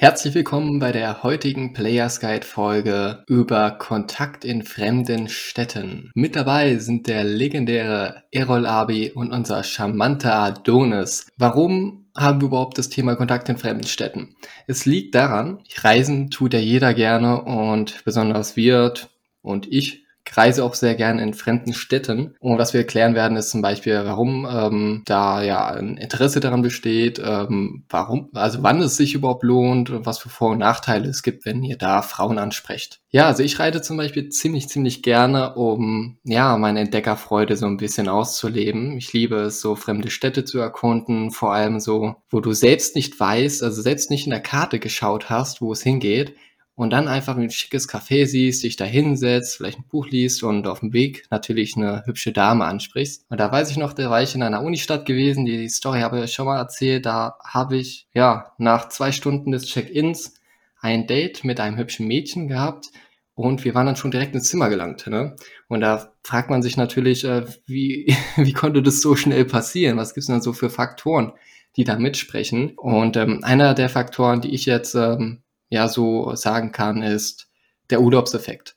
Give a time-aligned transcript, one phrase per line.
[0.00, 6.12] Herzlich willkommen bei der heutigen Players Guide Folge über Kontakt in fremden Städten.
[6.14, 11.26] Mit dabei sind der legendäre Errol Abi und unser charmanter Adonis.
[11.36, 14.36] Warum haben wir überhaupt das Thema Kontakt in fremden Städten?
[14.68, 19.10] Es liegt daran, Reisen tut ja jeder gerne und besonders Wirt
[19.42, 20.04] und ich
[20.36, 22.34] reise auch sehr gerne in fremden Städten.
[22.40, 26.62] Und was wir erklären werden, ist zum Beispiel, warum ähm, da ja ein Interesse daran
[26.62, 31.08] besteht, ähm, warum, also wann es sich überhaupt lohnt und was für Vor- und Nachteile
[31.08, 33.00] es gibt, wenn ihr da Frauen ansprecht.
[33.10, 37.78] Ja, also ich reite zum Beispiel ziemlich, ziemlich gerne, um ja meine Entdeckerfreude so ein
[37.78, 38.98] bisschen auszuleben.
[38.98, 43.18] Ich liebe es, so fremde Städte zu erkunden, vor allem so, wo du selbst nicht
[43.18, 46.34] weißt, also selbst nicht in der Karte geschaut hast, wo es hingeht
[46.78, 50.68] und dann einfach ein schickes Café siehst, dich da hinsetzt, vielleicht ein Buch liest und
[50.68, 53.26] auf dem Weg natürlich eine hübsche Dame ansprichst.
[53.28, 56.22] Und da weiß ich noch, da war ich in einer Unistadt gewesen, die Story habe
[56.22, 60.34] ich schon mal erzählt, da habe ich, ja, nach zwei Stunden des Check-ins
[60.80, 62.90] ein Date mit einem hübschen Mädchen gehabt
[63.34, 65.04] und wir waren dann schon direkt ins Zimmer gelangt.
[65.08, 65.34] Ne?
[65.66, 69.96] Und da fragt man sich natürlich, äh, wie, wie konnte das so schnell passieren?
[69.96, 71.32] Was gibt es denn so für Faktoren,
[71.74, 72.74] die da mitsprechen?
[72.76, 77.48] Und ähm, einer der Faktoren, die ich jetzt ähm, ja so sagen kann, ist
[77.90, 78.76] der Urlaubseffekt.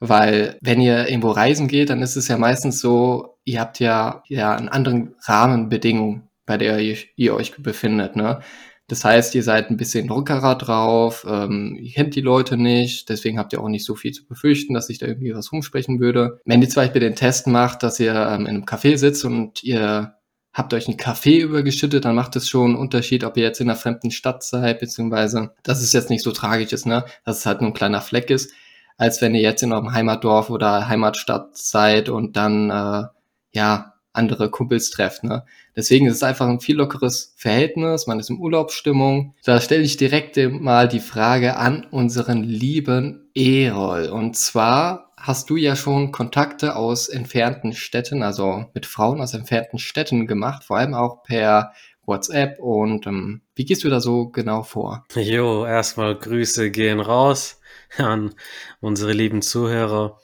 [0.00, 4.22] Weil wenn ihr irgendwo reisen geht, dann ist es ja meistens so, ihr habt ja,
[4.28, 8.14] ja einen anderen Rahmenbedingungen, bei der ihr, ihr euch befindet.
[8.14, 8.40] Ne?
[8.86, 13.38] Das heißt, ihr seid ein bisschen rückerer drauf, ähm, ihr kennt die Leute nicht, deswegen
[13.38, 16.40] habt ihr auch nicht so viel zu befürchten, dass sich da irgendwie was rumsprechen würde.
[16.46, 19.62] Wenn ihr zum Beispiel den Test macht, dass ihr ähm, in einem Café sitzt und
[19.62, 20.14] ihr
[20.52, 23.68] habt euch einen Kaffee übergeschüttet, dann macht es schon einen Unterschied, ob ihr jetzt in
[23.68, 27.46] einer fremden Stadt seid, beziehungsweise, dass es jetzt nicht so tragisch ist, ne, dass es
[27.46, 28.52] halt nur ein kleiner Fleck ist,
[28.96, 33.04] als wenn ihr jetzt in eurem Heimatdorf oder Heimatstadt seid und dann, äh,
[33.52, 35.44] ja, andere Kumpels trefft, ne.
[35.76, 39.34] Deswegen ist es einfach ein viel lockeres Verhältnis, man ist in Urlaubsstimmung.
[39.44, 44.08] Da stelle ich direkt mal die Frage an unseren lieben Erol.
[44.08, 49.78] Und zwar, hast du ja schon Kontakte aus entfernten Städten, also mit Frauen aus entfernten
[49.78, 51.72] Städten gemacht, vor allem auch per
[52.04, 52.58] WhatsApp.
[52.58, 55.04] Und ähm, wie gehst du da so genau vor?
[55.14, 57.60] Jo, erstmal Grüße gehen raus
[57.98, 58.34] an
[58.80, 60.18] unsere lieben Zuhörer.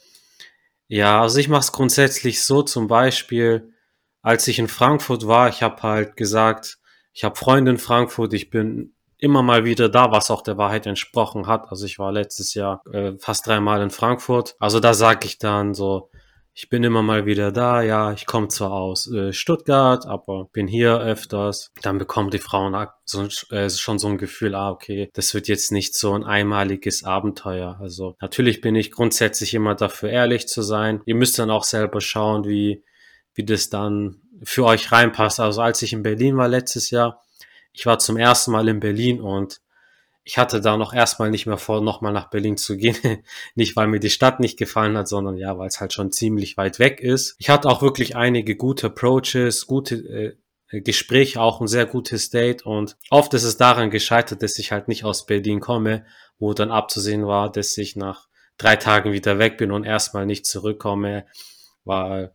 [0.88, 3.72] Ja, also ich mache es grundsätzlich so, zum Beispiel,
[4.22, 6.78] als ich in Frankfurt war, ich habe halt gesagt,
[7.12, 10.86] ich habe Freunde in Frankfurt, ich bin immer mal wieder da, was auch der Wahrheit
[10.86, 11.70] entsprochen hat.
[11.70, 14.56] Also ich war letztes Jahr äh, fast dreimal in Frankfurt.
[14.58, 16.10] Also da sage ich dann so,
[16.56, 20.68] ich bin immer mal wieder da, ja, ich komme zwar aus äh, Stuttgart, aber bin
[20.68, 21.72] hier öfters.
[21.82, 25.72] Dann bekommen die Frauen so, äh, schon so ein Gefühl, ah, okay, das wird jetzt
[25.72, 27.76] nicht so ein einmaliges Abenteuer.
[27.80, 31.02] Also natürlich bin ich grundsätzlich immer dafür, ehrlich zu sein.
[31.06, 32.84] Ihr müsst dann auch selber schauen, wie,
[33.34, 35.40] wie das dann für euch reinpasst.
[35.40, 37.23] Also als ich in Berlin war letztes Jahr,
[37.74, 39.60] ich war zum ersten Mal in Berlin und
[40.22, 42.96] ich hatte da noch erstmal nicht mehr vor, nochmal nach Berlin zu gehen.
[43.54, 46.56] nicht, weil mir die Stadt nicht gefallen hat, sondern ja, weil es halt schon ziemlich
[46.56, 47.36] weit weg ist.
[47.38, 52.64] Ich hatte auch wirklich einige gute Approaches, gute äh, Gespräche, auch ein sehr gutes Date
[52.64, 56.06] und oft ist es daran gescheitert, dass ich halt nicht aus Berlin komme,
[56.38, 60.46] wo dann abzusehen war, dass ich nach drei Tagen wieder weg bin und erstmal nicht
[60.46, 61.26] zurückkomme,
[61.84, 62.34] weil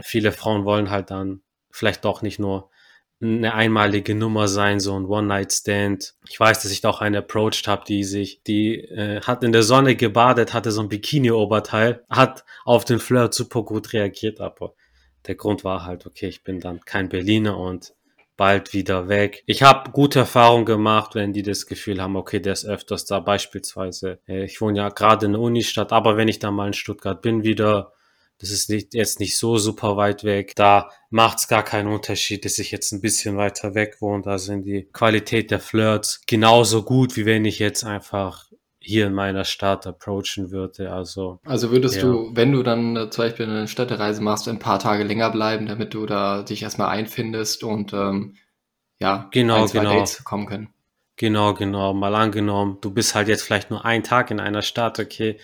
[0.00, 2.70] viele Frauen wollen halt dann vielleicht doch nicht nur
[3.22, 6.14] eine einmalige Nummer sein, so ein One-Night-Stand.
[6.28, 9.52] Ich weiß, dass ich da auch eine approached habe, die sich, die äh, hat in
[9.52, 14.74] der Sonne gebadet, hatte so ein Bikini-Oberteil, hat auf den Flirt super gut reagiert, aber
[15.26, 17.94] der Grund war halt, okay, ich bin dann kein Berliner und
[18.36, 19.44] bald wieder weg.
[19.46, 23.20] Ich habe gute Erfahrungen gemacht, wenn die das Gefühl haben, okay, der ist öfters da,
[23.20, 24.18] beispielsweise.
[24.26, 27.22] Äh, ich wohne ja gerade in der Unistadt, aber wenn ich dann mal in Stuttgart
[27.22, 27.92] bin wieder,
[28.38, 30.54] das ist nicht, jetzt nicht so super weit weg.
[30.56, 34.22] Da macht es gar keinen Unterschied, dass ich jetzt ein bisschen weiter weg wohne.
[34.22, 38.46] Da sind die Qualität der Flirts genauso gut, wie wenn ich jetzt einfach
[38.82, 40.92] hier in meiner Stadt approachen würde.
[40.92, 42.02] Also, also würdest ja.
[42.02, 45.66] du, wenn du dann äh, zum Beispiel eine Städtereise machst, ein paar Tage länger bleiben,
[45.66, 48.36] damit du da dich erstmal einfindest und ähm,
[48.98, 49.94] ja, genau, ein, zwei genau.
[49.94, 50.68] Dates kommen können.
[51.16, 51.92] Genau, genau.
[51.92, 55.38] Mal angenommen, du bist halt jetzt vielleicht nur einen Tag in einer Stadt, okay,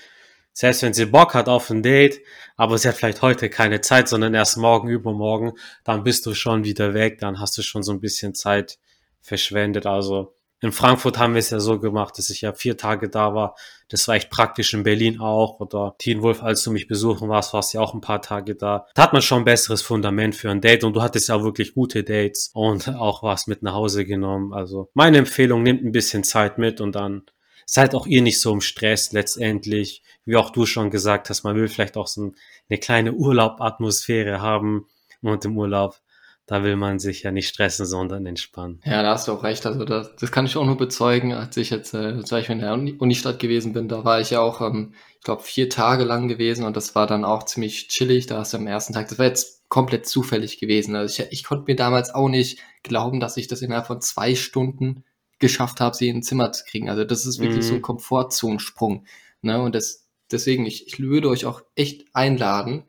[0.58, 2.20] selbst wenn sie Bock hat auf ein Date,
[2.56, 5.52] aber sie hat vielleicht heute keine Zeit, sondern erst morgen, übermorgen,
[5.84, 8.80] dann bist du schon wieder weg, dann hast du schon so ein bisschen Zeit
[9.20, 9.86] verschwendet.
[9.86, 13.36] Also in Frankfurt haben wir es ja so gemacht, dass ich ja vier Tage da
[13.36, 13.54] war.
[13.88, 15.60] Das war echt praktisch in Berlin auch.
[15.60, 18.56] Oder Teen Wolf, als du mich besuchen warst, warst du ja auch ein paar Tage
[18.56, 18.84] da.
[18.96, 21.44] Da hat man schon ein besseres Fundament für ein Date und du hattest ja auch
[21.44, 24.52] wirklich gute Dates und auch was mit nach Hause genommen.
[24.52, 27.22] Also meine Empfehlung, nimmt ein bisschen Zeit mit und dann
[27.70, 30.02] seid auch ihr nicht so im Stress letztendlich.
[30.24, 32.32] Wie auch du schon gesagt hast, man will vielleicht auch so
[32.70, 34.86] eine kleine Urlaubatmosphäre haben
[35.20, 36.00] und im Urlaub
[36.46, 38.80] da will man sich ja nicht stressen, sondern entspannen.
[38.82, 39.66] Ja, da hast du auch recht.
[39.66, 42.62] Also das, das kann ich auch nur bezeugen, als ich jetzt äh, zum Beispiel in
[42.62, 43.86] der Uni Unistadt gewesen bin.
[43.86, 47.06] Da war ich ja auch, ähm, ich glaube, vier Tage lang gewesen und das war
[47.06, 48.28] dann auch ziemlich chillig.
[48.28, 50.96] Da hast du am ersten Tag, das war jetzt komplett zufällig gewesen.
[50.96, 54.34] Also ich, ich konnte mir damals auch nicht glauben, dass ich das innerhalb von zwei
[54.34, 55.04] Stunden
[55.38, 56.88] geschafft habe, sie in ein Zimmer zu kriegen.
[56.88, 57.68] Also das ist wirklich mhm.
[57.68, 59.04] so ein Komfortzonensprung.
[59.42, 59.60] Ne?
[59.60, 62.84] Und das, deswegen, ich, ich würde euch auch echt einladen,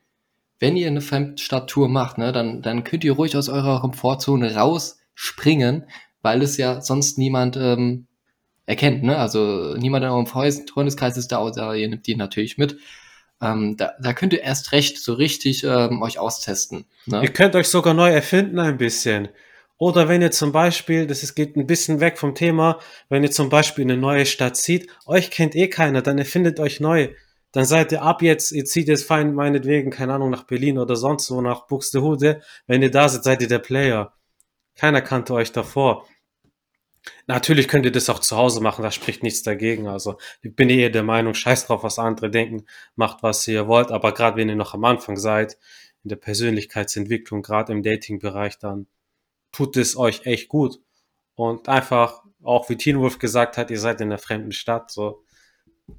[0.59, 5.85] wenn ihr eine Fremdstadttour macht, ne, dann, dann könnt ihr ruhig aus eurer Komfortzone rausspringen,
[6.21, 8.07] weil es ja sonst niemand ähm,
[8.65, 9.03] erkennt.
[9.03, 9.17] Ne?
[9.17, 12.77] Also niemand in eurem Freundeskreis ist da, außer ihr nehmt die natürlich mit.
[13.41, 16.85] Ähm, da, da könnt ihr erst recht so richtig ähm, euch austesten.
[17.05, 17.23] Ne?
[17.23, 19.29] Ihr könnt euch sogar neu erfinden ein bisschen.
[19.79, 22.79] Oder wenn ihr zum Beispiel, das ist, geht ein bisschen weg vom Thema,
[23.09, 26.79] wenn ihr zum Beispiel eine neue Stadt zieht, euch kennt eh keiner, dann erfindet euch
[26.79, 27.09] neu
[27.51, 30.95] dann seid ihr ab jetzt, ihr zieht jetzt fein meinetwegen, keine Ahnung, nach Berlin oder
[30.95, 32.41] sonst wo, nach Buxtehude.
[32.67, 34.13] Wenn ihr da seid, seid ihr der Player.
[34.75, 36.07] Keiner kannte euch davor.
[37.27, 39.87] Natürlich könnt ihr das auch zu Hause machen, da spricht nichts dagegen.
[39.87, 42.65] Also ich bin eher der Meinung, scheiß drauf, was andere denken,
[42.95, 43.91] macht, was ihr wollt.
[43.91, 45.57] Aber gerade wenn ihr noch am Anfang seid,
[46.03, 48.87] in der Persönlichkeitsentwicklung, gerade im Dating-Bereich, dann
[49.51, 50.79] tut es euch echt gut.
[51.35, 55.23] Und einfach, auch wie Teen Wolf gesagt hat, ihr seid in einer fremden Stadt, so,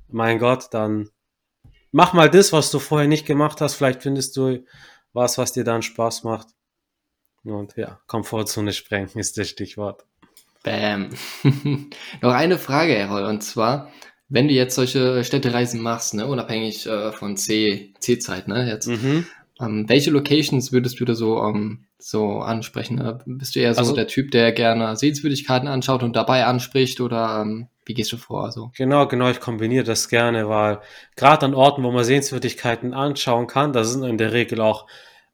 [0.08, 1.10] mein Gott, dann
[1.92, 3.74] mach mal das, was du vorher nicht gemacht hast.
[3.74, 4.64] Vielleicht findest du
[5.12, 6.48] was, was dir dann Spaß macht.
[7.44, 10.04] Und ja, Komfortzone sprengen ist das Stichwort.
[10.62, 11.10] Bam.
[12.20, 13.90] Noch eine Frage, Errol, und zwar,
[14.28, 19.26] wenn du jetzt solche Städtereisen machst, ne, unabhängig äh, von C, C-Zeit, ne, jetzt, mhm.
[19.60, 22.96] Ähm, welche Locations würdest du da so, ähm, so ansprechen?
[22.96, 23.18] Ne?
[23.26, 27.42] Bist du eher so also, der Typ, der gerne Sehenswürdigkeiten anschaut und dabei anspricht oder
[27.42, 28.44] ähm, wie gehst du vor?
[28.44, 28.70] Also?
[28.76, 30.80] Genau, genau, ich kombiniere das gerne, weil
[31.16, 34.86] gerade an Orten, wo man Sehenswürdigkeiten anschauen kann, da sind in der Regel auch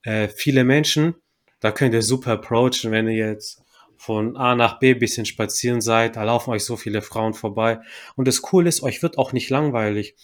[0.03, 1.15] äh, viele Menschen.
[1.61, 3.63] Da könnt ihr super approachen, wenn ihr jetzt
[3.97, 7.79] von A nach B bisschen spazieren seid, da laufen euch so viele Frauen vorbei.
[8.15, 10.15] Und das Coole ist, euch wird auch nicht langweilig.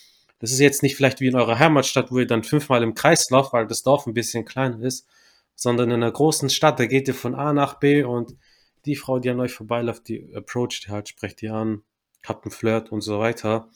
[0.43, 3.31] Das ist jetzt nicht vielleicht wie in eurer Heimatstadt, wo ihr dann fünfmal im Kreis
[3.31, 5.07] lauft, weil das Dorf ein bisschen kleiner ist,
[5.55, 8.37] sondern in einer großen Stadt, da geht ihr von A nach B und
[8.85, 11.85] die Frau, die an euch vorbeiläuft, die approacht halt, sprecht ihr an,
[12.27, 13.69] habt einen Flirt und so weiter.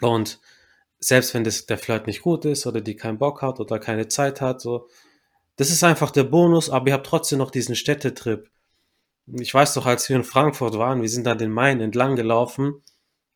[0.00, 0.40] Und
[0.98, 4.08] selbst wenn das, der Flirt nicht gut ist oder die keinen Bock hat oder keine
[4.08, 4.88] Zeit hat, so,
[5.54, 8.50] das ist einfach der Bonus, aber ihr habt trotzdem noch diesen Städtetrip.
[9.26, 12.82] Ich weiß doch, als wir in Frankfurt waren, wir sind da den Main entlang gelaufen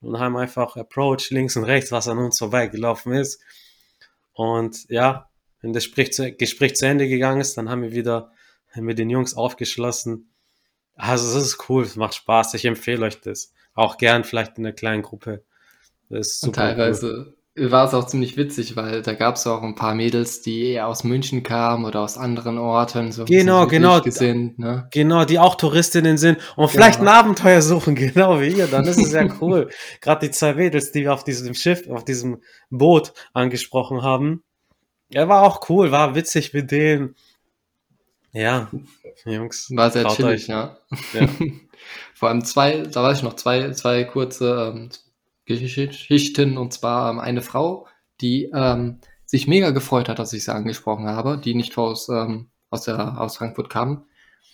[0.00, 3.42] und haben einfach Approach links und rechts, was an uns vorbeigelaufen ist.
[4.32, 5.28] Und ja,
[5.60, 8.32] wenn das Gespräch zu, Ende gegangen ist, dann haben wir wieder
[8.76, 10.32] mit den Jungs aufgeschlossen.
[10.94, 13.52] Also das ist cool, es macht Spaß, ich empfehle euch das.
[13.74, 15.44] Auch gern vielleicht in einer kleinen Gruppe.
[16.08, 17.36] Das ist super Und teilweise cool.
[17.60, 20.86] War es auch ziemlich witzig, weil da gab es auch ein paar Mädels, die eher
[20.86, 23.12] aus München kamen oder aus anderen Orten.
[23.12, 24.00] So genau, genau.
[24.00, 24.88] Gesinnt, ne?
[24.92, 27.10] Genau, die auch Touristinnen sind und vielleicht genau.
[27.10, 28.66] ein Abenteuer suchen, genau wie ihr.
[28.66, 29.68] Dann ist es ja cool.
[30.00, 32.40] Gerade die zwei Mädels, die wir auf diesem Schiff, auf diesem
[32.70, 34.42] Boot angesprochen haben.
[35.12, 37.16] Er war auch cool, war witzig mit denen.
[38.32, 38.70] Ja,
[39.24, 39.68] Jungs.
[39.74, 40.46] War sehr chillig, euch.
[40.48, 40.76] ja.
[41.12, 41.28] ja.
[42.14, 44.90] Vor allem zwei, da weiß ich noch, zwei, zwei kurze ähm,
[45.58, 46.58] Geschichten.
[46.58, 47.86] Und zwar ähm, eine Frau,
[48.20, 52.50] die ähm, sich mega gefreut hat, dass ich sie angesprochen habe, die nicht aus, ähm,
[52.70, 54.04] aus, der, aus Frankfurt kam.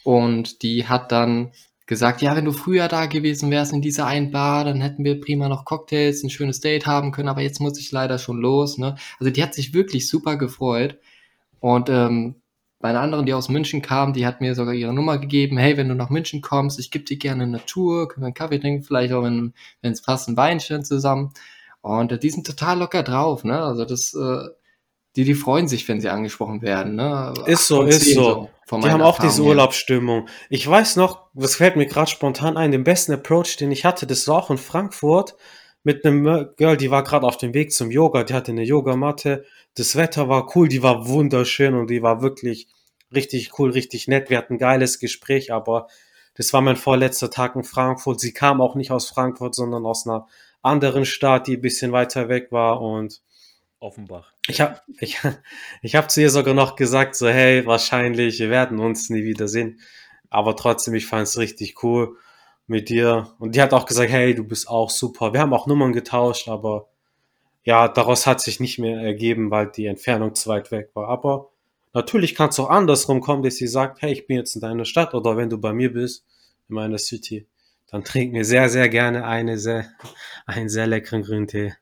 [0.04, 1.52] Und die hat dann
[1.86, 5.20] gesagt, ja, wenn du früher da gewesen wärst in dieser einen Bar, dann hätten wir
[5.20, 8.76] prima noch Cocktails, ein schönes Date haben können, aber jetzt muss ich leider schon los.
[8.76, 8.96] Ne?
[9.20, 10.98] Also die hat sich wirklich super gefreut.
[11.60, 12.36] Und ähm,
[12.78, 15.56] bei einer anderen, die aus München kam, die hat mir sogar ihre Nummer gegeben.
[15.56, 18.34] Hey, wenn du nach München kommst, ich gebe dir gerne eine Tour, können wir einen
[18.34, 21.32] Kaffee trinken, vielleicht auch, wenn es passt, ein Weinchen zusammen.
[21.80, 23.62] Und äh, die sind total locker drauf, ne?
[23.62, 24.48] Also das, äh,
[25.16, 27.32] die, die freuen sich, wenn sie angesprochen werden, ne?
[27.46, 28.50] Ist so, ist so.
[28.68, 30.28] so die haben auch diese Urlaubsstimmung.
[30.50, 34.06] Ich weiß noch, was fällt mir gerade spontan ein, den besten Approach, den ich hatte,
[34.06, 35.36] das war auch in Frankfurt
[35.86, 39.44] mit einem Girl, die war gerade auf dem Weg zum Yoga, die hatte eine Yogamatte,
[39.76, 42.66] das Wetter war cool, die war wunderschön und die war wirklich
[43.14, 44.28] richtig cool, richtig nett.
[44.28, 45.86] Wir hatten ein geiles Gespräch, aber
[46.34, 48.18] das war mein vorletzter Tag in Frankfurt.
[48.18, 50.26] Sie kam auch nicht aus Frankfurt, sondern aus einer
[50.60, 53.22] anderen Stadt, die ein bisschen weiter weg war und
[53.78, 54.32] Offenbach.
[54.48, 55.20] Ich habe ich,
[55.82, 59.78] ich hab zu ihr sogar noch gesagt, so hey, wahrscheinlich wir werden uns nie wiedersehen.
[60.30, 62.16] Aber trotzdem, ich fand es richtig cool
[62.66, 63.34] mit dir.
[63.38, 65.32] Und die hat auch gesagt, hey, du bist auch super.
[65.32, 66.88] Wir haben auch Nummern getauscht, aber
[67.64, 71.08] ja, daraus hat sich nicht mehr ergeben, weil die Entfernung zu weit weg war.
[71.08, 71.50] Aber
[71.92, 74.84] natürlich kann es auch andersrum kommen, dass sie sagt, hey, ich bin jetzt in deiner
[74.84, 76.24] Stadt oder wenn du bei mir bist,
[76.68, 77.46] in meiner City,
[77.90, 79.88] dann trink mir sehr, sehr gerne eine sehr,
[80.46, 81.74] einen sehr leckeren Grüntee.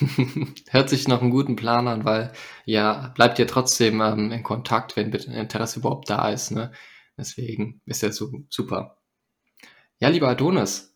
[0.70, 2.32] Hört sich nach einem guten Plan an, weil
[2.64, 6.50] ja, bleibt ja trotzdem ähm, in Kontakt, wenn Interesse überhaupt da ist.
[6.50, 6.72] Ne?
[7.16, 8.97] Deswegen ist ja so, super.
[10.00, 10.94] Ja, lieber Adonis,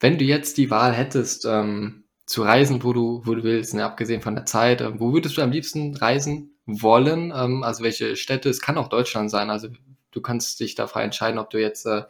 [0.00, 3.84] wenn du jetzt die Wahl hättest, ähm, zu reisen, wo du, wo du willst, ne,
[3.84, 7.32] abgesehen von der Zeit, äh, wo würdest du am liebsten reisen wollen?
[7.34, 8.48] Ähm, also welche Städte?
[8.48, 9.50] Es kann auch Deutschland sein.
[9.50, 9.68] Also
[10.12, 12.04] du kannst dich da frei entscheiden, ob du jetzt äh,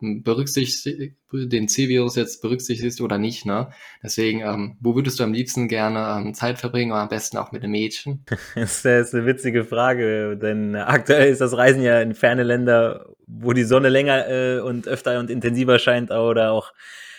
[0.00, 3.44] berücksichtigt, den C-Virus jetzt berücksichtigst oder nicht.
[3.46, 3.70] Ne?
[4.02, 7.52] Deswegen, ähm, wo würdest du am liebsten gerne ähm, Zeit verbringen oder am besten auch
[7.52, 8.24] mit einem Mädchen?
[8.54, 13.52] Das ist eine witzige Frage, denn aktuell ist das Reisen ja in ferne Länder, wo
[13.52, 16.72] die Sonne länger äh, und öfter und intensiver scheint oder auch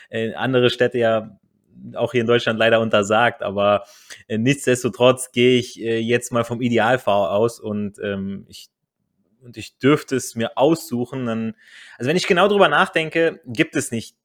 [0.10, 1.40] in andere Städte ja
[1.96, 3.86] auch hier in Deutschland leider untersagt, aber
[4.28, 8.70] äh, nichtsdestotrotz gehe ich äh, jetzt mal vom Idealfall aus und ähm, ich
[9.44, 11.56] und ich dürfte es mir aussuchen, dann,
[11.98, 14.16] also wenn ich genau drüber nachdenke, gibt es nicht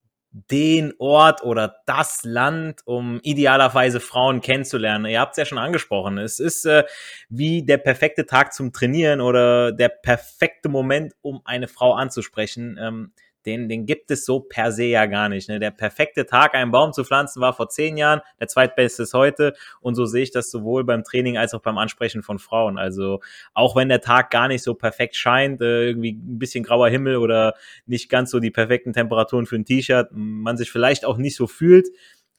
[0.50, 5.06] den Ort oder das Land, um idealerweise Frauen kennenzulernen.
[5.06, 6.18] Ihr habt es ja schon angesprochen.
[6.18, 6.82] Es ist äh,
[7.28, 12.76] wie der perfekte Tag zum Trainieren oder der perfekte Moment, um eine Frau anzusprechen.
[12.80, 13.12] Ähm,
[13.46, 15.48] den, den gibt es so per se ja gar nicht.
[15.48, 15.58] Ne?
[15.58, 19.54] Der perfekte Tag, einen Baum zu pflanzen, war vor zehn Jahren, der zweitbeste ist heute.
[19.80, 22.78] Und so sehe ich das sowohl beim Training als auch beim Ansprechen von Frauen.
[22.78, 23.20] Also
[23.52, 27.16] auch wenn der Tag gar nicht so perfekt scheint, äh, irgendwie ein bisschen grauer Himmel
[27.16, 27.54] oder
[27.86, 31.46] nicht ganz so die perfekten Temperaturen für ein T-Shirt, man sich vielleicht auch nicht so
[31.46, 31.88] fühlt,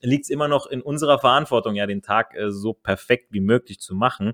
[0.01, 3.79] liegt es immer noch in unserer Verantwortung, ja, den Tag äh, so perfekt wie möglich
[3.79, 4.33] zu machen.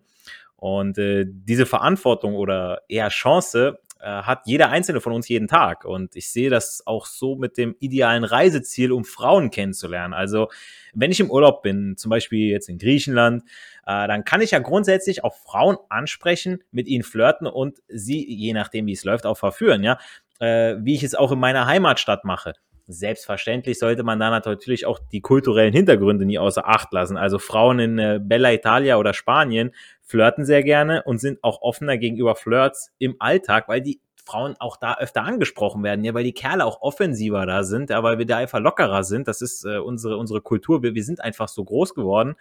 [0.56, 5.86] Und äh, diese Verantwortung oder eher Chance äh, hat jeder einzelne von uns jeden Tag.
[5.86, 10.14] Und ich sehe das auch so mit dem idealen Reiseziel, um Frauen kennenzulernen.
[10.14, 10.50] Also
[10.94, 13.44] wenn ich im Urlaub bin, zum Beispiel jetzt in Griechenland,
[13.86, 18.54] äh, dann kann ich ja grundsätzlich auch Frauen ansprechen, mit ihnen flirten und sie, je
[18.54, 20.00] nachdem wie es läuft, auch verführen, ja,
[20.40, 22.54] äh, wie ich es auch in meiner Heimatstadt mache.
[22.88, 27.16] Selbstverständlich sollte man da natürlich auch die kulturellen Hintergründe nie außer Acht lassen.
[27.16, 29.72] Also Frauen in äh, Bella Italia oder Spanien
[30.12, 34.78] flirten sehr gerne und sind auch offener gegenüber Flirts im Alltag, weil die Frauen auch
[34.78, 38.26] da öfter angesprochen werden, ja, weil die Kerle auch offensiver da sind, ja, weil wir
[38.26, 39.28] da einfach lockerer sind.
[39.28, 40.84] Das ist äh, unsere, unsere Kultur.
[40.84, 42.36] Wir, wir sind einfach so groß geworden.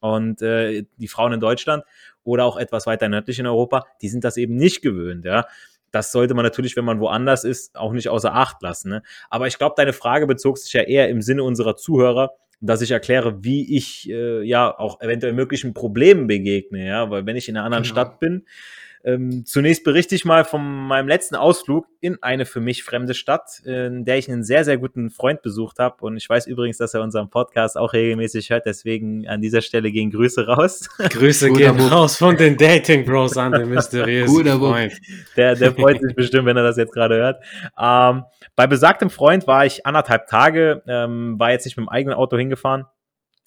[0.00, 1.82] Und äh, die Frauen in Deutschland
[2.24, 5.46] oder auch etwas weiter nördlich in Europa, die sind das eben nicht gewöhnt, ja
[5.94, 8.88] das sollte man natürlich, wenn man woanders ist, auch nicht außer Acht lassen.
[8.88, 9.02] Ne?
[9.30, 12.90] Aber ich glaube, deine Frage bezog sich ja eher im Sinne unserer Zuhörer, dass ich
[12.90, 17.56] erkläre, wie ich äh, ja auch eventuell möglichen Problemen begegne, ja, weil wenn ich in
[17.56, 17.94] einer anderen genau.
[17.94, 18.44] Stadt bin,
[19.04, 23.60] ähm, zunächst berichte ich mal von meinem letzten Ausflug in eine für mich fremde Stadt,
[23.64, 25.96] in der ich einen sehr, sehr guten Freund besucht habe.
[26.00, 28.64] Und ich weiß übrigens, dass er unseren Podcast auch regelmäßig hört.
[28.64, 30.88] Deswegen an dieser Stelle gehen Grüße raus.
[31.10, 34.92] Grüße gehen raus von den Dating Bros an den mysteriösen Guter Freund.
[35.36, 37.44] Der, der freut sich bestimmt, wenn er das jetzt gerade hört.
[37.78, 38.24] Ähm,
[38.56, 42.38] bei besagtem Freund war ich anderthalb Tage, ähm, war jetzt nicht mit dem eigenen Auto
[42.38, 42.86] hingefahren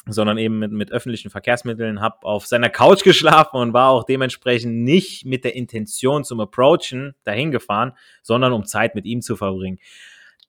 [0.09, 4.83] sondern eben mit, mit öffentlichen Verkehrsmitteln, habe auf seiner Couch geschlafen und war auch dementsprechend
[4.83, 9.79] nicht mit der Intention zum Approachen dahin gefahren, sondern um Zeit mit ihm zu verbringen.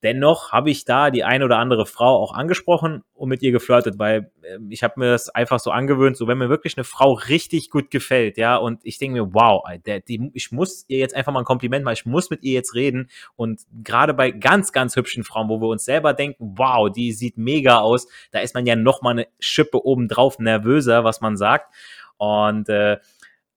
[0.01, 3.99] Dennoch habe ich da die eine oder andere Frau auch angesprochen und mit ihr geflirtet,
[3.99, 7.13] weil äh, ich habe mir das einfach so angewöhnt, so wenn mir wirklich eine Frau
[7.13, 11.15] richtig gut gefällt, ja, und ich denke mir, wow, der, die, ich muss ihr jetzt
[11.15, 14.71] einfach mal ein Kompliment machen, ich muss mit ihr jetzt reden und gerade bei ganz,
[14.71, 18.55] ganz hübschen Frauen, wo wir uns selber denken, wow, die sieht mega aus, da ist
[18.55, 21.73] man ja noch mal eine Schippe obendrauf nervöser, was man sagt.
[22.17, 22.97] Und äh,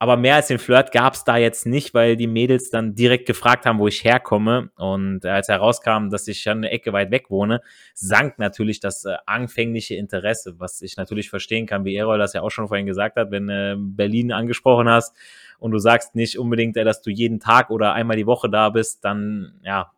[0.02, 3.25] aber mehr als den Flirt gab es da jetzt nicht, weil die Mädels dann direkt
[3.25, 4.73] gefragt haben, wo ich herkomme.
[4.75, 7.61] Und als herauskam, dass ich schon eine Ecke weit weg wohne,
[7.94, 12.42] sank natürlich das äh, anfängliche Interesse, was ich natürlich verstehen kann, wie Errol das ja
[12.42, 15.14] auch schon vorhin gesagt hat, wenn äh, Berlin angesprochen hast
[15.61, 18.71] und du sagst nicht unbedingt, äh, dass du jeden Tag oder einmal die Woche da
[18.71, 19.92] bist, dann ja,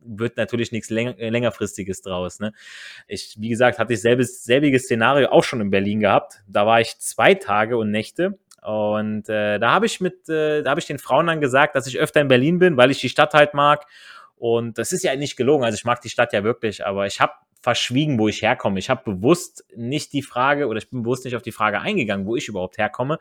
[0.00, 2.38] wird natürlich nichts äh, längerfristiges draus.
[2.38, 2.52] Ne?
[3.06, 6.42] Ich, wie gesagt, hatte ich selbes, selbiges Szenario auch schon in Berlin gehabt.
[6.46, 8.38] Da war ich zwei Tage und Nächte
[8.68, 11.86] und äh, da habe ich mit, äh, da habe ich den Frauen dann gesagt, dass
[11.86, 13.86] ich öfter in Berlin bin, weil ich die Stadt halt mag.
[14.36, 15.64] Und das ist ja nicht gelogen.
[15.64, 17.32] Also ich mag die Stadt ja wirklich, aber ich habe
[17.62, 18.78] verschwiegen, wo ich herkomme.
[18.78, 22.26] Ich habe bewusst nicht die Frage oder ich bin bewusst nicht auf die Frage eingegangen,
[22.26, 23.18] wo ich überhaupt herkomme.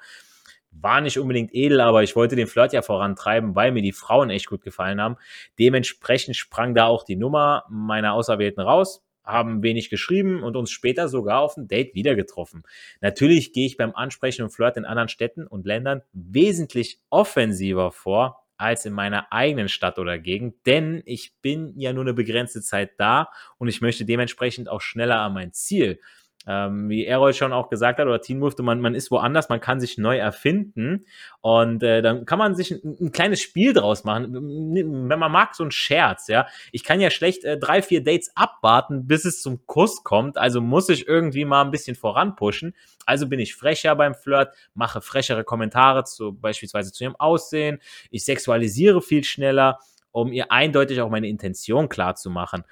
[0.71, 4.29] War nicht unbedingt edel, aber ich wollte den Flirt ja vorantreiben, weil mir die Frauen
[4.29, 5.15] echt gut gefallen haben.
[5.59, 11.09] Dementsprechend sprang da auch die Nummer meiner Auserwählten raus haben wenig geschrieben und uns später
[11.09, 12.63] sogar auf ein Date wieder getroffen.
[13.01, 18.43] Natürlich gehe ich beim Ansprechen und Flirt in anderen Städten und Ländern wesentlich offensiver vor
[18.57, 22.91] als in meiner eigenen Stadt oder Gegend, denn ich bin ja nur eine begrenzte Zeit
[22.97, 23.29] da
[23.59, 25.99] und ich möchte dementsprechend auch schneller an mein Ziel.
[26.47, 29.59] Ähm, wie Errol schon auch gesagt hat, oder Teen Wolf, man, man ist woanders, man
[29.59, 31.05] kann sich neu erfinden
[31.41, 34.33] und äh, dann kann man sich ein, ein, kleines Spiel draus machen.
[34.33, 36.47] Wenn man mag, so ein Scherz, ja.
[36.71, 40.61] Ich kann ja schlecht äh, drei, vier Dates abwarten, bis es zum Kuss kommt, also
[40.61, 42.73] muss ich irgendwie mal ein bisschen voranpushen.
[43.05, 48.23] Also bin ich frecher beim Flirt, mache frechere Kommentare zu, beispielsweise zu ihrem Aussehen, ich
[48.23, 49.79] sexualisiere viel schneller,
[50.11, 52.63] um ihr eindeutig auch meine Intention klar zu machen.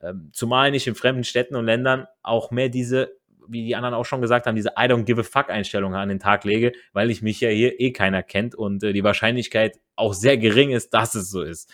[0.00, 3.16] Ähm, zumal ich in fremden Städten und Ländern auch mehr diese,
[3.48, 6.08] wie die anderen auch schon gesagt haben, diese I don't give a fuck Einstellung an
[6.08, 9.78] den Tag lege, weil ich mich ja hier eh keiner kennt und äh, die Wahrscheinlichkeit
[9.94, 11.70] auch sehr gering ist, dass es so ist.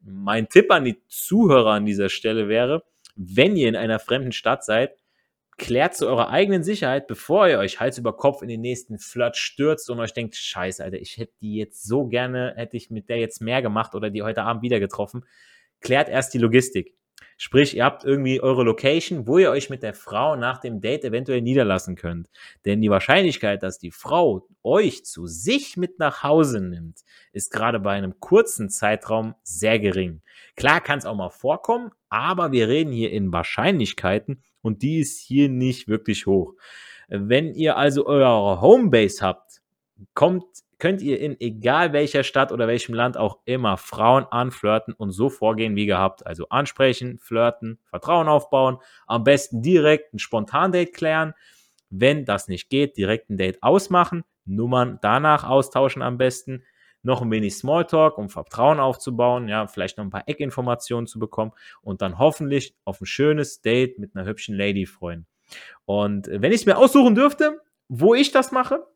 [0.00, 2.84] Mein Tipp an die Zuhörer an dieser Stelle wäre,
[3.16, 4.96] wenn ihr in einer fremden Stadt seid,
[5.58, 9.36] klärt zu eurer eigenen Sicherheit, bevor ihr euch Hals über Kopf in den nächsten Flirt
[9.36, 13.08] stürzt und euch denkt, scheiße, Alter, ich hätte die jetzt so gerne, hätte ich mit
[13.08, 15.24] der jetzt mehr gemacht oder die heute Abend wieder getroffen.
[15.80, 16.94] Klärt erst die Logistik.
[17.36, 21.04] Sprich, ihr habt irgendwie eure Location, wo ihr euch mit der Frau nach dem Date
[21.04, 22.28] eventuell niederlassen könnt.
[22.64, 27.00] Denn die Wahrscheinlichkeit, dass die Frau euch zu sich mit nach Hause nimmt,
[27.32, 30.20] ist gerade bei einem kurzen Zeitraum sehr gering.
[30.56, 35.20] Klar kann es auch mal vorkommen, aber wir reden hier in Wahrscheinlichkeiten und die ist
[35.20, 36.54] hier nicht wirklich hoch.
[37.08, 39.60] Wenn ihr also eure Homebase habt,
[40.14, 40.44] kommt
[40.78, 45.28] könnt ihr in egal welcher Stadt oder welchem Land auch immer Frauen anflirten und so
[45.28, 46.26] vorgehen wie gehabt.
[46.26, 51.34] Also ansprechen, flirten, Vertrauen aufbauen, am besten direkt ein Spontan-Date klären.
[51.90, 56.64] Wenn das nicht geht, direkt ein Date ausmachen, Nummern danach austauschen am besten,
[57.02, 61.52] noch ein wenig Smalltalk, um Vertrauen aufzubauen, ja, vielleicht noch ein paar Eckinformationen zu bekommen
[61.80, 65.26] und dann hoffentlich auf ein schönes Date mit einer hübschen Lady freuen.
[65.84, 68.86] Und wenn ich es mir aussuchen dürfte, wo ich das mache,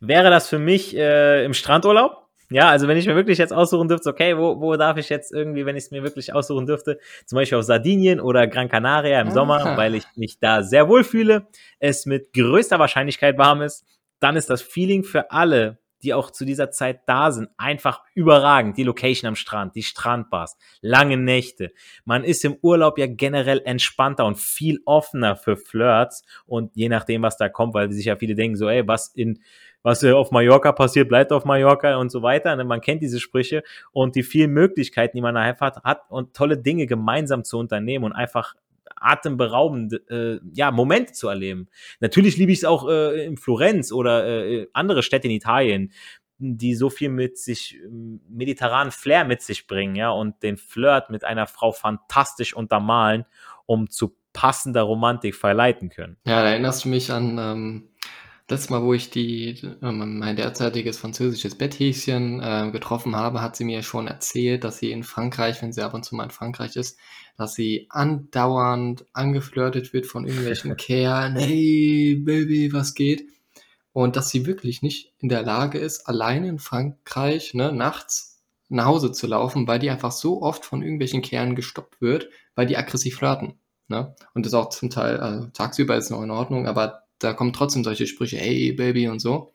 [0.00, 2.26] wäre das für mich äh, im Strandurlaub.
[2.48, 5.32] Ja, also wenn ich mir wirklich jetzt aussuchen dürfte, okay, wo, wo darf ich jetzt
[5.32, 9.20] irgendwie, wenn ich es mir wirklich aussuchen dürfte, zum Beispiel auf Sardinien oder Gran Canaria
[9.20, 9.34] im Aha.
[9.34, 11.48] Sommer, weil ich mich da sehr wohl fühle,
[11.80, 13.84] es mit größter Wahrscheinlichkeit warm ist,
[14.20, 18.78] dann ist das Feeling für alle, die auch zu dieser Zeit da sind, einfach überragend.
[18.78, 21.72] Die Location am Strand, die Strandbars, lange Nächte.
[22.04, 27.22] Man ist im Urlaub ja generell entspannter und viel offener für Flirts und je nachdem,
[27.22, 29.40] was da kommt, weil sich ja viele denken so, ey, was in
[29.82, 32.56] was auf Mallorca passiert, bleibt auf Mallorca und so weiter.
[32.56, 36.58] Ne, man kennt diese Sprüche und die vielen Möglichkeiten, die man einfach hat und tolle
[36.58, 38.56] Dinge gemeinsam zu unternehmen und einfach
[38.94, 41.68] atemberaubende äh, ja, Momente zu erleben.
[42.00, 45.92] Natürlich liebe ich es auch äh, in Florenz oder äh, andere Städte in Italien,
[46.38, 51.10] die so viel mit sich ähm, mediterranen Flair mit sich bringen, ja, und den Flirt
[51.10, 53.24] mit einer Frau fantastisch untermalen,
[53.64, 56.18] um zu passender Romantik verleiten können.
[56.26, 57.88] Ja, da erinnerst du mich an ähm,
[58.46, 63.64] das Mal, wo ich die, ähm, mein derzeitiges französisches Betthäschen äh, getroffen habe, hat sie
[63.64, 66.76] mir schon erzählt, dass sie in Frankreich, wenn sie ab und zu mal in Frankreich
[66.76, 66.98] ist,
[67.36, 71.34] dass sie andauernd angeflirtet wird von irgendwelchen Kerlen.
[71.34, 73.24] Hey, Baby, was geht?
[73.92, 78.86] Und dass sie wirklich nicht in der Lage ist, alleine in Frankreich ne, nachts nach
[78.86, 82.76] Hause zu laufen, weil die einfach so oft von irgendwelchen Kerlen gestoppt wird, weil die
[82.76, 83.58] aggressiv flirten.
[83.88, 84.14] Ne?
[84.34, 87.84] Und das auch zum Teil, also tagsüber ist noch in Ordnung, aber da kommen trotzdem
[87.84, 89.52] solche Sprüche, hey Baby und so.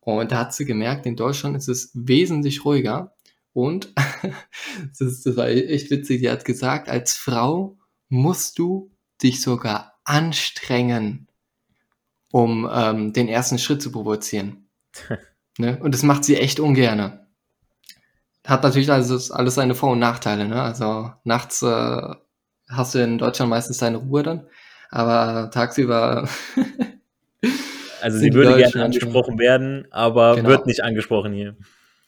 [0.00, 3.14] Und da hat sie gemerkt, in Deutschland ist es wesentlich ruhiger.
[3.52, 3.92] Und
[4.88, 8.90] das, ist, das war echt witzig, sie hat gesagt, als Frau musst du
[9.22, 11.28] dich sogar anstrengen,
[12.30, 14.70] um ähm, den ersten Schritt zu provozieren.
[15.58, 15.78] ne?
[15.82, 17.26] Und das macht sie echt ungerne.
[18.46, 20.48] Hat natürlich also alles seine Vor- und Nachteile.
[20.48, 20.62] Ne?
[20.62, 22.14] Also nachts äh,
[22.68, 24.46] hast du in Deutschland meistens deine Ruhe dann
[24.90, 26.28] aber tagsüber.
[28.00, 30.48] also sie würde gerne angesprochen werden, aber genau.
[30.48, 31.56] wird nicht angesprochen hier.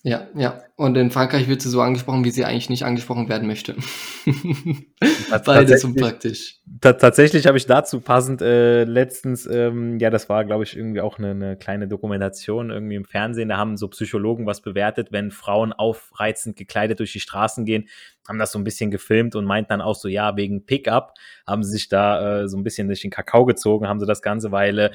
[0.02, 0.62] Ja, ja.
[0.76, 3.76] Und in Frankreich wird sie so angesprochen, wie sie eigentlich nicht angesprochen werden möchte.
[5.44, 6.58] Beides so praktisch.
[6.80, 11.18] Tatsächlich habe ich dazu passend äh, letztens, ähm, ja, das war, glaube ich, irgendwie auch
[11.18, 13.50] eine, eine, kleine Dokumentation irgendwie im Fernsehen.
[13.50, 17.86] Da haben so Psychologen was bewertet, wenn Frauen aufreizend gekleidet durch die Straßen gehen,
[18.26, 21.12] haben das so ein bisschen gefilmt und meinten dann auch so, ja, wegen Pickup
[21.46, 24.22] haben sie sich da äh, so ein bisschen durch den Kakao gezogen, haben sie das
[24.22, 24.90] Ganze, weil äh,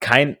[0.00, 0.36] kein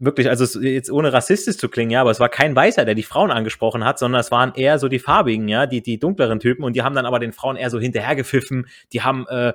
[0.00, 3.02] wirklich, also jetzt ohne rassistisch zu klingen, ja, aber es war kein Weißer, der die
[3.02, 6.64] Frauen angesprochen hat, sondern es waren eher so die farbigen, ja, die, die dunkleren Typen
[6.64, 9.52] und die haben dann aber den Frauen eher so hinterhergepfiffen, die haben äh,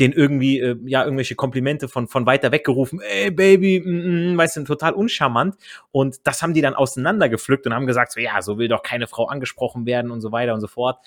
[0.00, 4.56] den irgendwie, äh, ja, irgendwelche Komplimente von, von weiter weggerufen, ey Baby, mm, mm, weißt
[4.56, 5.54] du, total uncharmant.
[5.92, 9.06] Und das haben die dann auseinandergepflückt und haben gesagt, so, ja, so will doch keine
[9.06, 10.98] Frau angesprochen werden und so weiter und so fort.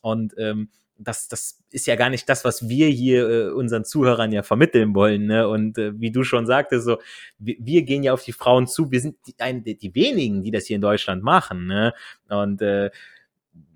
[0.00, 4.32] Und ähm, das, das ist ja gar nicht das, was wir hier äh, unseren Zuhörern
[4.32, 5.26] ja vermitteln wollen.
[5.26, 5.48] Ne?
[5.48, 6.98] Und äh, wie du schon sagtest, so,
[7.38, 8.90] wir, wir, gehen ja auf die Frauen zu.
[8.90, 11.66] Wir sind die, ein, die wenigen, die das hier in Deutschland machen.
[11.66, 11.92] Ne?
[12.28, 12.90] Und äh,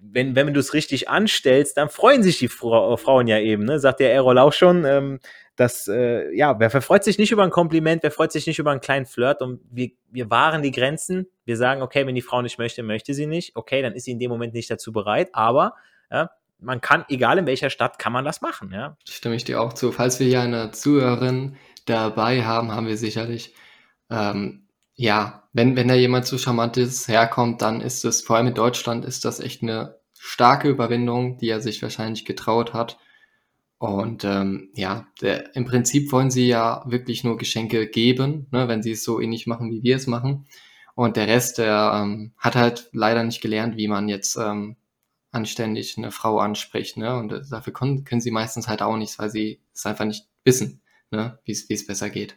[0.02, 3.78] wenn, wenn du es richtig anstellst, dann freuen sich die Fra Frauen ja eben, ne?
[3.78, 4.85] sagt der Errol auch schon.
[4.85, 5.20] Ähm,
[5.56, 8.70] das, äh, ja, wer freut sich nicht über ein Kompliment, wer freut sich nicht über
[8.70, 11.26] einen kleinen Flirt und wir, wir wahren die Grenzen.
[11.44, 13.56] Wir sagen, okay, wenn die Frau nicht möchte, möchte sie nicht.
[13.56, 15.74] Okay, dann ist sie in dem Moment nicht dazu bereit, aber
[16.11, 16.30] ja,
[16.62, 18.96] man kann, egal in welcher Stadt, kann man das machen, ja.
[19.09, 19.92] Stimme ich dir auch zu.
[19.92, 23.55] Falls wir hier eine Zuhörerin dabei haben, haben wir sicherlich,
[24.11, 28.55] ähm, ja, wenn, wenn da jemand zu Charmantes herkommt, dann ist es, vor allem in
[28.55, 32.99] Deutschland, ist das echt eine starke Überwindung, die er sich wahrscheinlich getraut hat.
[33.79, 38.83] Und ähm, ja, der, im Prinzip wollen sie ja wirklich nur Geschenke geben, ne, wenn
[38.83, 40.46] sie es so ähnlich machen, wie wir es machen.
[40.94, 44.77] Und der Rest, der ähm, hat halt leider nicht gelernt, wie man jetzt ähm,
[45.30, 46.96] anständig eine Frau anspricht.
[46.96, 47.16] Ne?
[47.16, 50.26] Und äh, dafür können, können sie meistens halt auch nichts, weil sie es einfach nicht
[50.44, 51.38] wissen, ne?
[51.44, 52.36] wie es besser geht.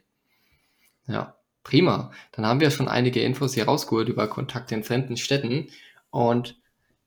[1.08, 2.12] Ja, prima.
[2.32, 5.68] Dann haben wir schon einige Infos hier rausgeholt über Kontakte in fremden Städten
[6.12, 6.60] und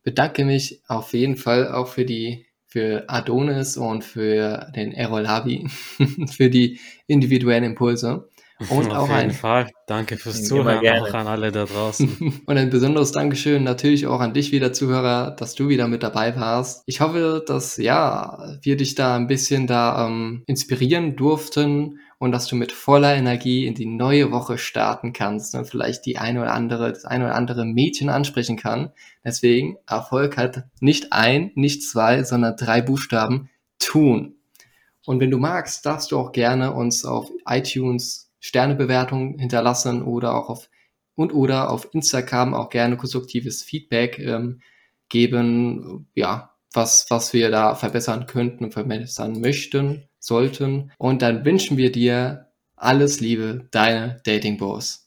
[0.02, 5.66] bedanke mich auf jeden Fall auch für die für Adonis und für den Errol Habi,
[6.30, 8.28] für die individuellen Impulse.
[8.58, 9.70] Und Auf auch jeden ein, Fall.
[9.86, 12.40] Danke fürs Zuhören, auch an alle da draußen.
[12.46, 16.34] und ein besonderes Dankeschön natürlich auch an dich wieder, Zuhörer, dass du wieder mit dabei
[16.36, 16.82] warst.
[16.86, 22.46] Ich hoffe, dass ja wir dich da ein bisschen da ähm, inspirieren durften und dass
[22.46, 26.54] du mit voller Energie in die neue Woche starten kannst und vielleicht die eine oder
[26.54, 28.90] andere, das eine oder andere Mädchen ansprechen kann.
[29.22, 34.36] Deswegen, Erfolg hat nicht ein, nicht zwei, sondern drei Buchstaben tun.
[35.04, 40.48] Und wenn du magst, darfst du auch gerne uns auf iTunes Sternebewertung hinterlassen oder auch
[40.48, 40.68] auf
[41.14, 44.60] und oder auf Instagram auch gerne konstruktives Feedback ähm,
[45.08, 50.92] geben, ja, was, was wir da verbessern könnten und verbessern möchten, sollten.
[50.98, 55.05] Und dann wünschen wir dir alles Liebe, deine Dating Boss.